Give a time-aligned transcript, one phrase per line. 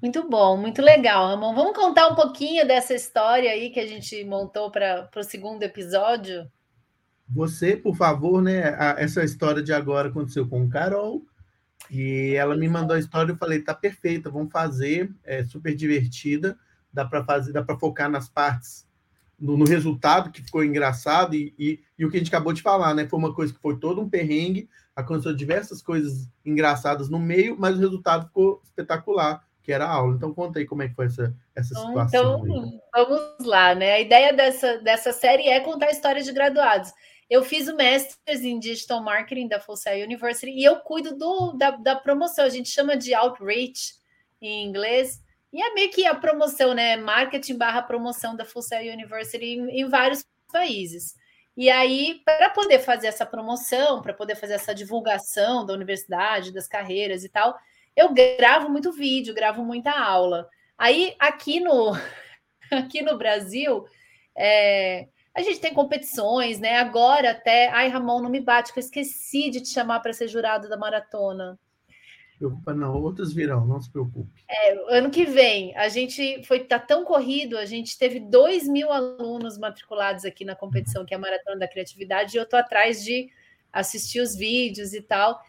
[0.00, 1.54] Muito bom, muito legal, Ramon.
[1.54, 6.50] Vamos contar um pouquinho dessa história aí que a gente montou para o segundo episódio?
[7.28, 8.68] Você, por favor, né?
[8.78, 11.24] A, essa história de agora aconteceu com o Carol.
[11.90, 16.58] E ela me mandou a história eu falei, tá perfeita, vamos fazer, é super divertida,
[16.92, 18.86] dá para fazer, dá para focar nas partes,
[19.38, 22.62] no, no, resultado que ficou engraçado e, e, e, o que a gente acabou de
[22.62, 23.06] falar, né?
[23.06, 27.76] Foi uma coisa que foi todo um perrengue, aconteceu diversas coisas engraçadas no meio, mas
[27.76, 30.14] o resultado ficou espetacular, que era a aula.
[30.14, 32.46] Então conta aí como é que foi essa, essa então, situação.
[32.46, 33.04] Então, aí.
[33.04, 33.94] vamos lá, né?
[33.94, 36.92] A ideia dessa, dessa série é contar histórias de graduados.
[37.28, 41.54] Eu fiz o Masters em Digital Marketing da Full Sail University e eu cuido do,
[41.54, 42.44] da, da promoção.
[42.44, 43.94] A gente chama de outreach
[44.40, 45.20] em inglês.
[45.52, 46.96] E é meio que a promoção, né?
[46.96, 51.16] Marketing barra promoção da Full Sail University em, em vários países.
[51.56, 56.68] E aí, para poder fazer essa promoção, para poder fazer essa divulgação da universidade, das
[56.68, 57.58] carreiras e tal,
[57.96, 60.48] eu gravo muito vídeo, gravo muita aula.
[60.76, 61.92] Aí, aqui no,
[62.70, 63.86] aqui no Brasil,
[64.36, 66.76] é, a gente tem competições, né?
[66.76, 67.68] Agora até.
[67.68, 70.76] Ai, Ramon, não me bate, que eu esqueci de te chamar para ser jurado da
[70.76, 71.58] maratona.
[72.38, 74.44] Preocupa, não, outros virão, não se preocupe.
[74.48, 78.92] É, ano que vem, a gente foi tá tão corrido, a gente teve 2 mil
[78.92, 83.02] alunos matriculados aqui na competição, que é a Maratona da Criatividade, e eu estou atrás
[83.02, 83.30] de
[83.72, 85.40] assistir os vídeos e tal.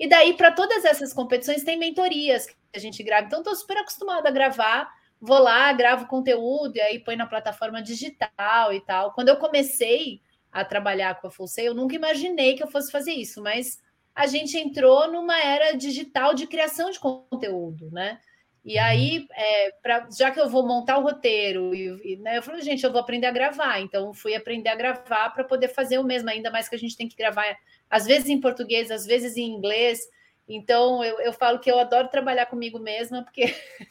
[0.00, 3.26] E daí, para todas essas competições, tem mentorias que a gente grava.
[3.26, 7.82] Então, estou super acostumada a gravar vou lá, gravo conteúdo e aí põe na plataforma
[7.82, 9.12] digital e tal.
[9.12, 13.12] Quando eu comecei a trabalhar com a Full eu nunca imaginei que eu fosse fazer
[13.12, 13.78] isso, mas
[14.14, 18.18] a gente entrou numa era digital de criação de conteúdo, né?
[18.64, 18.84] E uhum.
[18.84, 22.60] aí, é, pra, já que eu vou montar o roteiro, e, e né, eu falei,
[22.62, 23.80] gente, eu vou aprender a gravar.
[23.80, 26.96] Então, fui aprender a gravar para poder fazer o mesmo, ainda mais que a gente
[26.96, 27.56] tem que gravar,
[27.88, 30.00] às vezes em português, às vezes em inglês.
[30.48, 33.54] Então, eu, eu falo que eu adoro trabalhar comigo mesma, porque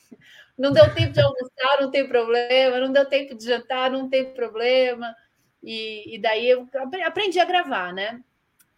[0.60, 2.80] Não deu tempo de almoçar, não tem problema.
[2.82, 5.16] Não deu tempo de jantar, não tem problema.
[5.64, 6.68] E, e daí eu
[7.06, 8.22] aprendi a gravar, né?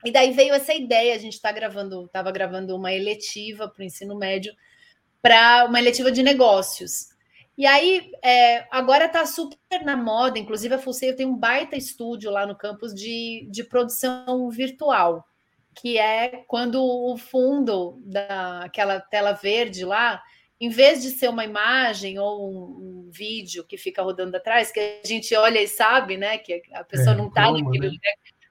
[0.06, 1.16] E daí veio essa ideia.
[1.16, 4.54] A gente está gravando, estava gravando uma eletiva para o ensino médio,
[5.22, 7.12] para uma eletiva de negócios.
[7.58, 12.32] E aí, é, agora está super na moda, inclusive a Fulseio tem um baita estúdio
[12.32, 15.26] lá no campus de, de produção virtual,
[15.76, 20.22] que é quando o fundo daquela tela verde lá
[20.62, 24.80] em vez de ser uma imagem ou um, um, vídeo que fica rodando atrás, que
[24.80, 27.90] a gente olha e sabe, né, que a pessoa é, não está naquele.
[27.90, 27.98] Né?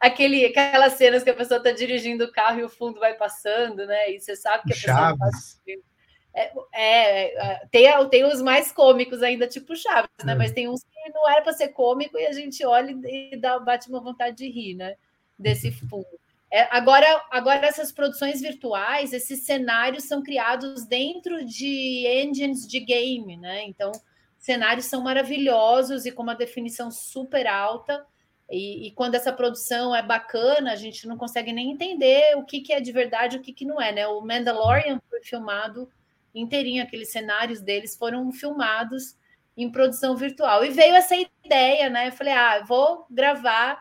[0.01, 3.87] Aquele, aquelas cenas que a pessoa está dirigindo o carro e o fundo vai passando,
[3.87, 4.11] né?
[4.11, 5.19] E você sabe que a Chaves.
[5.19, 5.29] pessoa
[5.69, 5.90] está
[6.35, 10.33] é, é, é, tem, tem os mais cômicos ainda, tipo Chaves, né?
[10.33, 10.37] É.
[10.37, 13.59] Mas tem uns que não era para ser cômico e a gente olha e dá,
[13.59, 14.95] bate uma vontade de rir, né?
[15.39, 16.07] Desse fundo.
[16.53, 23.37] É, agora, agora, essas produções virtuais, esses cenários são criados dentro de engines de game,
[23.37, 23.65] né?
[23.65, 23.93] Então,
[24.37, 28.05] cenários são maravilhosos e com uma definição super alta.
[28.51, 32.61] E, e, quando essa produção é bacana, a gente não consegue nem entender o que,
[32.61, 34.09] que é de verdade e o que, que não é, né?
[34.09, 35.89] O Mandalorian foi filmado
[36.35, 39.17] inteirinho, aqueles cenários deles foram filmados
[39.57, 40.65] em produção virtual.
[40.65, 41.15] E veio essa
[41.45, 42.09] ideia, né?
[42.09, 43.79] Eu falei, ah, vou gravar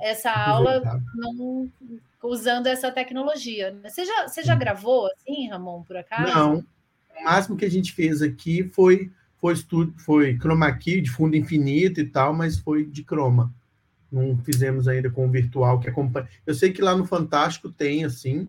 [0.00, 0.82] essa aula
[1.14, 1.70] não,
[2.22, 3.76] usando essa tecnologia.
[3.82, 6.34] Você já, você já gravou assim, Ramon, por acaso?
[6.34, 6.64] Não.
[7.20, 9.10] O máximo que a gente fez aqui foi
[9.42, 13.52] foi estudo, foi chroma key de fundo infinito e tal, mas foi de croma.
[14.10, 16.28] Não fizemos ainda com o virtual que acompanha.
[16.46, 18.48] Eu sei que lá no Fantástico tem assim,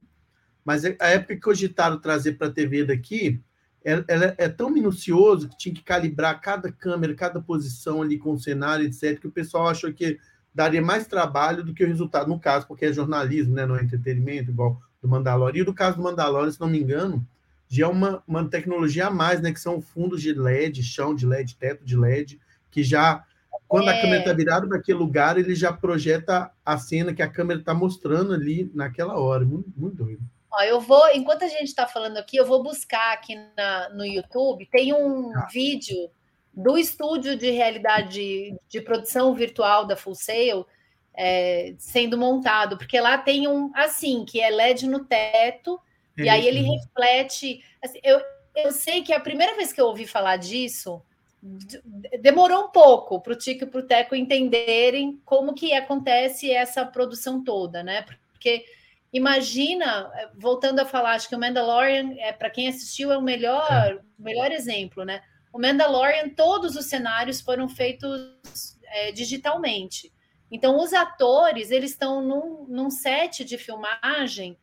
[0.63, 3.41] mas é, a época que cogitaram trazer para a TV daqui,
[3.84, 8.31] ela, ela, é tão minucioso que tinha que calibrar cada câmera, cada posição ali com
[8.31, 10.18] o cenário, etc, que o pessoal achou que
[10.53, 13.84] daria mais trabalho do que o resultado, no caso, porque é jornalismo, né, não é
[13.84, 15.62] entretenimento, igual do Mandalorian.
[15.62, 17.25] E no caso do Mandalorian, se não me engano,
[17.68, 21.25] já é uma, uma tecnologia a mais, né, que são fundos de LED, chão de
[21.25, 23.24] LED, teto de LED, que já,
[23.68, 23.97] quando é.
[23.97, 27.59] a câmera está virada para aquele lugar, ele já projeta a cena que a câmera
[27.59, 29.44] está mostrando ali naquela hora.
[29.44, 30.22] Muito, muito doido.
[30.53, 34.05] Ó, eu vou, enquanto a gente está falando aqui, eu vou buscar aqui na, no
[34.05, 35.47] YouTube, tem um ah.
[35.51, 36.11] vídeo
[36.53, 40.65] do estúdio de realidade de produção virtual da Full Sail
[41.15, 45.79] é, sendo montado, porque lá tem um assim que é LED no teto
[46.17, 47.63] é e aí ele reflete.
[47.83, 48.21] Assim, eu,
[48.56, 51.01] eu sei que a primeira vez que eu ouvi falar disso
[52.21, 56.85] demorou um pouco para o Tico e para o Teco entenderem como que acontece essa
[56.85, 58.03] produção toda, né?
[58.31, 58.65] Porque
[59.13, 63.71] imagina, voltando a falar, acho que o Mandalorian é para quem assistiu é o melhor,
[63.71, 64.00] é.
[64.18, 65.21] melhor exemplo, né?
[65.54, 70.12] O Mandalorian, todos os cenários foram feitos é, digitalmente.
[70.51, 74.57] Então, os atores, eles estão num, num set de filmagem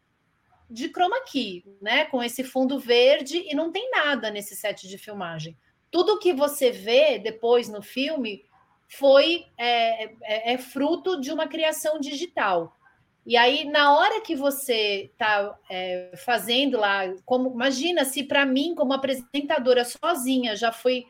[0.68, 2.04] de chroma key, né?
[2.06, 5.56] Com esse fundo verde e não tem nada nesse set de filmagem.
[5.90, 8.44] Tudo que você vê depois no filme
[8.88, 12.76] foi é, é, é fruto de uma criação digital.
[13.26, 18.74] E aí, na hora que você está é, fazendo lá, como imagina se para mim,
[18.74, 21.04] como apresentadora sozinha, já foi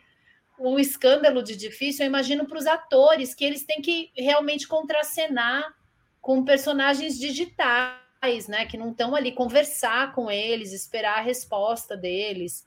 [0.58, 5.74] um escândalo de difícil, eu imagino para os atores que eles têm que realmente contracenar
[6.20, 8.66] com personagens digitais, né?
[8.66, 12.66] Que não estão ali conversar com eles, esperar a resposta deles.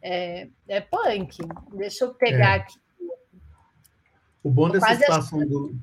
[0.00, 1.36] É, é punk.
[1.74, 2.56] Deixa eu pegar é.
[2.56, 2.78] aqui.
[4.42, 5.74] O bom dessa situação do,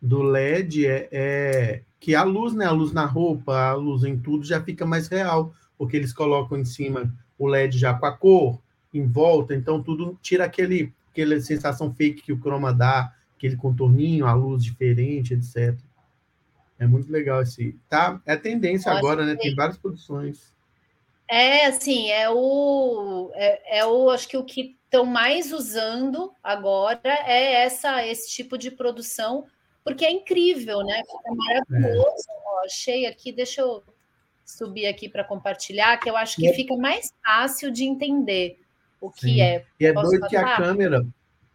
[0.00, 2.66] do LED é, é, que a luz, né?
[2.66, 6.58] A luz na roupa, a luz em tudo já fica mais real, porque eles colocam
[6.58, 8.60] em cima o LED já com a cor,
[8.92, 14.26] em volta, então tudo tira aquele, aquela sensação fake que o chroma dá, aquele contorninho,
[14.26, 15.78] a luz diferente, etc.
[16.78, 17.78] É muito legal esse.
[17.88, 19.36] Tá, é tendência agora, né?
[19.36, 20.54] Tem várias produções.
[21.28, 23.30] É, assim, é o.
[23.34, 24.10] É, é o.
[24.10, 29.44] Acho que o que estão mais usando agora é essa, esse tipo de produção,
[29.86, 31.00] porque é incrível, né?
[31.04, 32.26] Fica maravilhoso.
[32.28, 32.42] É.
[32.44, 33.84] Ó, achei aqui, deixa eu
[34.44, 36.52] subir aqui para compartilhar, que eu acho que é.
[36.54, 38.58] fica mais fácil de entender
[39.00, 39.40] o que Sim.
[39.40, 39.64] é.
[39.78, 41.06] E é doido que a câmera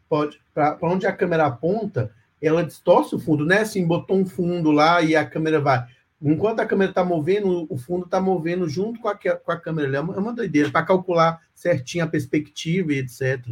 [0.08, 3.60] pode, para onde a câmera aponta, ela distorce o fundo, né?
[3.60, 5.86] Assim, botou um fundo lá e a câmera vai.
[6.22, 9.98] Enquanto a câmera está movendo, o fundo está movendo junto com a, com a câmera.
[9.98, 13.46] É uma, é uma doideira para calcular certinho a perspectiva e etc.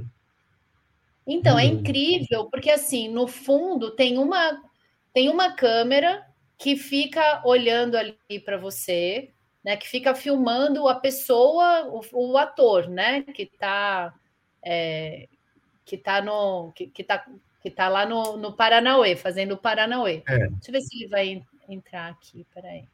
[1.28, 1.60] Então, hum.
[1.60, 4.69] é incrível, porque assim, no fundo tem uma
[5.14, 6.26] tem uma câmera
[6.58, 9.32] que fica olhando ali para você,
[9.64, 9.78] né?
[9.78, 13.24] Que fica filmando a pessoa, o, o ator, né?
[13.24, 14.14] Que está
[14.64, 15.28] é,
[15.86, 17.26] que tá no que, que tá
[17.62, 20.24] que tá lá no, no Paranauê, fazendo o Paranauê.
[20.28, 20.48] É.
[20.48, 22.86] Deixa eu ver se ele vai entrar aqui, peraí.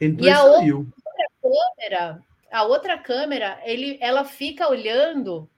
[0.00, 5.48] Entrou e a outra câmera, a outra câmera, ele, ela fica olhando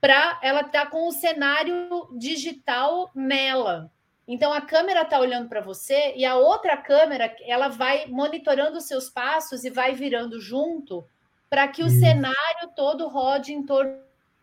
[0.00, 3.90] para ela tá com o cenário digital nela.
[4.28, 8.86] Então a câmera está olhando para você e a outra câmera ela vai monitorando os
[8.86, 11.02] seus passos e vai virando junto
[11.48, 11.98] para que o hum.
[11.98, 13.98] cenário todo rode em torno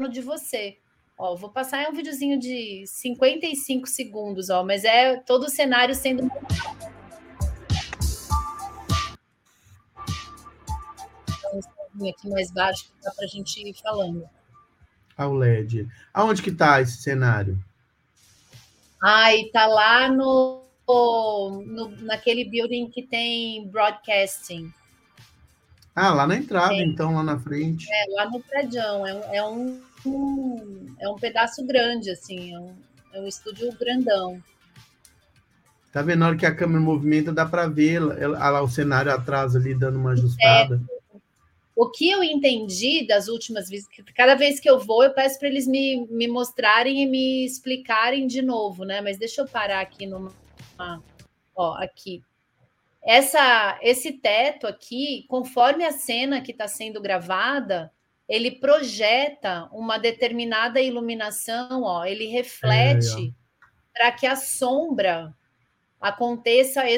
[0.10, 0.80] de você.
[1.16, 6.30] Ó, vou passar um videozinho de 55 segundos, ó, mas é todo o cenário sendo
[12.10, 14.28] aqui mais baixo dá para a gente ir falando.
[15.18, 15.88] Ah, o LED.
[16.14, 17.58] Aonde que está esse cenário?
[19.07, 24.74] Ai, tá lá no, no, naquele building que tem broadcasting.
[25.96, 26.81] Ah, lá na entrada, é.
[26.81, 27.88] então, lá na frente.
[27.88, 28.81] É, lá no prédio.
[28.81, 29.80] É, é, um,
[31.00, 32.75] é um pedaço grande, assim, é um,
[33.13, 34.42] é um estúdio grandão.
[35.94, 36.22] Tá vendo?
[36.22, 39.75] Na hora que a câmera movimenta, dá para ver ela, lá, o cenário atrás ali
[39.75, 40.81] dando uma ajustada.
[40.90, 40.94] É.
[41.75, 43.86] O que eu entendi das últimas vezes,
[44.16, 48.27] cada vez que eu vou, eu peço para eles me, me mostrarem e me explicarem
[48.27, 49.01] de novo, né?
[49.01, 50.33] Mas deixa eu parar aqui numa.
[51.54, 52.24] Ó, aqui.
[53.04, 57.92] Essa, esse teto aqui, conforme a cena que está sendo gravada,
[58.28, 65.36] ele projeta uma determinada iluminação, ó, ele reflete é, para que a sombra
[66.01, 66.89] aconteça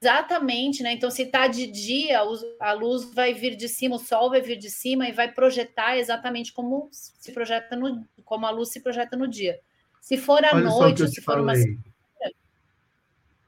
[0.00, 0.92] Exatamente, né?
[0.92, 2.20] Então, se está de dia,
[2.60, 5.96] a luz vai vir de cima, o sol vai vir de cima e vai projetar
[5.96, 9.58] exatamente como se projeta no, como a luz se projeta no dia.
[10.00, 11.54] Se for à Olha noite, ou se for uma.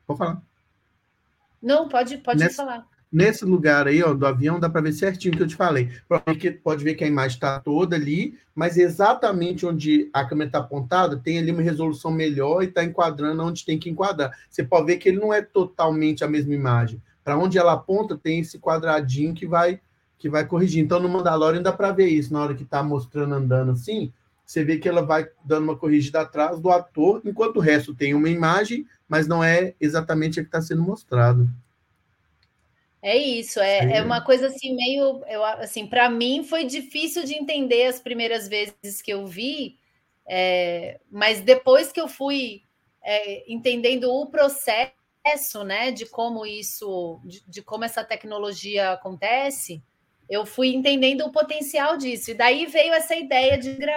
[0.06, 0.42] Pode falar.
[1.62, 2.56] Não, pode, pode Nessa...
[2.56, 2.88] falar.
[3.10, 5.88] Nesse lugar aí, ó, do avião, dá para ver certinho o que eu te falei.
[6.62, 11.16] Pode ver que a imagem está toda ali, mas exatamente onde a câmera está apontada,
[11.16, 14.36] tem ali uma resolução melhor e está enquadrando onde tem que enquadrar.
[14.50, 17.02] Você pode ver que ele não é totalmente a mesma imagem.
[17.24, 19.80] Para onde ela aponta, tem esse quadradinho que vai
[20.18, 20.82] que vai corrigir.
[20.82, 22.32] Então, no Mandalorian dá para ver isso.
[22.32, 24.12] Na hora que está mostrando andando assim,
[24.44, 28.14] você vê que ela vai dando uma corrigida atrás do ator, enquanto o resto tem
[28.14, 31.48] uma imagem, mas não é exatamente a que está sendo mostrado.
[33.00, 37.34] É isso, é, é uma coisa assim meio, eu, assim, para mim foi difícil de
[37.34, 39.78] entender as primeiras vezes que eu vi,
[40.28, 42.62] é, mas depois que eu fui
[43.02, 44.92] é, entendendo o processo,
[45.64, 49.80] né, de como isso, de, de, como essa tecnologia acontece,
[50.28, 52.32] eu fui entendendo o potencial disso.
[52.32, 53.78] E daí veio essa ideia de